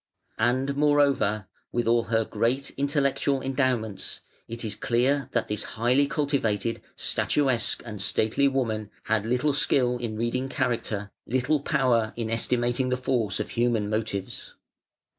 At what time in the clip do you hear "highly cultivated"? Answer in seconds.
5.77-6.81